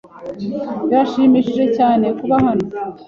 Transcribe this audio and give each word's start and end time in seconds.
Birashimishije 0.87 1.63
cyane 1.77 2.05
kuba 2.19 2.35
hano. 2.45 2.65